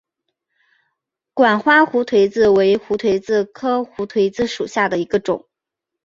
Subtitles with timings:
[1.31, 5.47] 管花胡颓子为胡颓子科胡颓子属下的一个种。